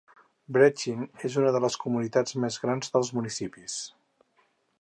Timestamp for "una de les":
1.41-1.77